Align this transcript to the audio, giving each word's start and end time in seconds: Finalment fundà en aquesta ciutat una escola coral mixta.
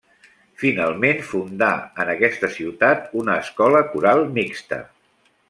Finalment 0.61 1.19
fundà 1.33 1.67
en 2.05 2.09
aquesta 2.15 2.49
ciutat 2.57 3.13
una 3.21 3.37
escola 3.45 3.85
coral 3.93 4.27
mixta. 4.41 4.83